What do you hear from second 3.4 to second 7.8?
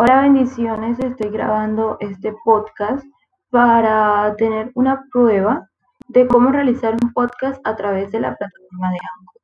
para tener una prueba de cómo realizar un podcast a